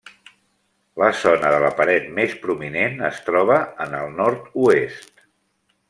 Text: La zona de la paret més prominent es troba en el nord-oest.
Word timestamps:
La 1.01 1.09
zona 1.23 1.51
de 1.55 1.59
la 1.63 1.69
paret 1.81 2.07
més 2.21 2.33
prominent 2.47 2.99
es 3.11 3.21
troba 3.29 3.61
en 3.87 3.95
el 4.03 4.13
nord-oest. 4.23 5.27